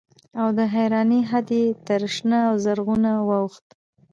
[0.41, 3.65] او د حيرانۍ حد يې تر شنه او زرغونه واوښت.